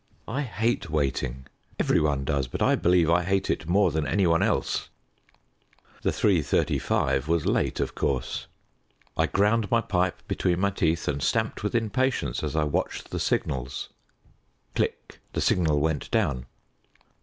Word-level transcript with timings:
I 0.27 0.41
hate 0.41 0.89
waiting. 0.89 1.45
Every 1.77 2.01
one 2.01 2.25
does, 2.25 2.47
but 2.47 2.59
I 2.59 2.73
believe 2.73 3.07
I 3.07 3.21
hate 3.21 3.51
it 3.51 3.69
more 3.69 3.91
than 3.91 4.07
any 4.07 4.25
one 4.25 4.41
else. 4.41 4.89
The 6.01 6.11
three 6.11 6.41
thirty 6.41 6.79
five 6.79 7.27
was 7.27 7.45
late, 7.45 7.79
of 7.79 7.93
course. 7.93 8.47
I 9.15 9.27
ground 9.27 9.69
my 9.69 9.79
pipe 9.79 10.23
between 10.27 10.59
my 10.59 10.71
teeth 10.71 11.07
and 11.07 11.21
stamped 11.21 11.61
with 11.61 11.75
impatience 11.75 12.41
as 12.41 12.55
I 12.55 12.63
watched 12.63 13.11
the 13.11 13.19
signals. 13.19 13.89
Click. 14.73 15.19
The 15.33 15.41
signal 15.41 15.79
went 15.79 16.09
down. 16.09 16.47